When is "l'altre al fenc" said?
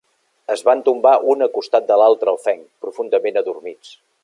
2.03-2.65